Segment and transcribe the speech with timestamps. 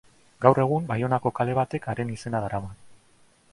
[0.45, 2.75] Gaur egun Baionako kale batek haren izena darama.